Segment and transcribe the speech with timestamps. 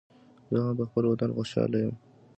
[0.51, 1.95] زه هم پخپل وطن خوشحال یم